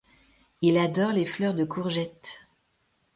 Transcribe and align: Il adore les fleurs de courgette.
Il 0.63 0.79
adore 0.79 1.13
les 1.13 1.27
fleurs 1.27 1.53
de 1.53 1.63
courgette. 1.63 2.47